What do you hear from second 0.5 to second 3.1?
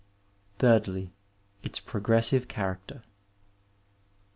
Thirdly, its frogressive cka/rader.